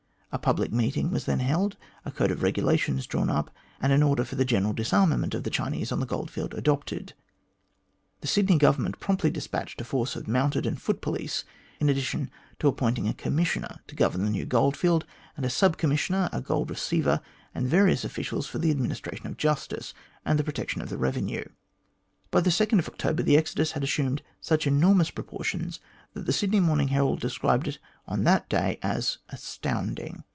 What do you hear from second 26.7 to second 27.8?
Herald described it